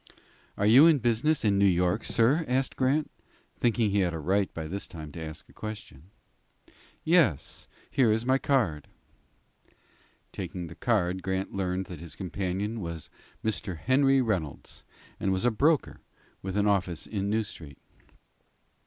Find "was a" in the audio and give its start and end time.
15.31-15.51